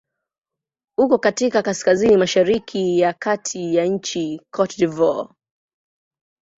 [0.99, 5.29] Uko katika kaskazini-mashariki ya kati ya nchi Cote d'Ivoire.